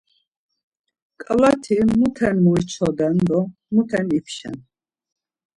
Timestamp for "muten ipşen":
3.73-4.57